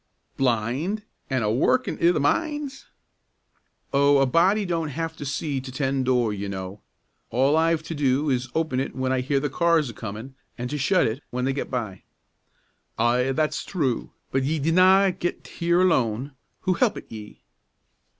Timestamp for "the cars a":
9.39-9.93